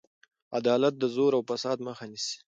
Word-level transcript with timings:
عدالت 0.57 0.93
د 0.99 1.03
زور 1.15 1.31
او 1.37 1.41
فساد 1.49 1.77
مخه 1.87 2.05
نیسي. 2.11 2.37